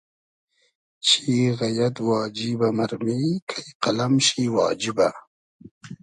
چی 1.05 1.33
غئیئد 1.59 1.95
واجیبۂ 2.07 2.67
مئرمی 2.77 3.19
کݷ 3.49 3.65
قئلئم 3.83 4.13
شی 4.25 4.43
واجیبۂ 4.55 5.07